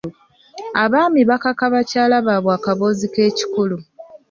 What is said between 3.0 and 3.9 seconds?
k'ekikulu.